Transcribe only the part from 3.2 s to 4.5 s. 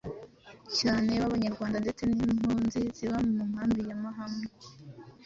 mu nkambi ya Mahama.